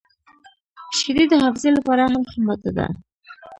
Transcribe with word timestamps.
•شیدې 0.97 1.25
د 1.29 1.33
حافظې 1.43 1.69
لپاره 1.77 2.01
هم 2.11 2.23
ښه 2.29 2.39
ماده 2.45 2.71
ده. 2.77 2.87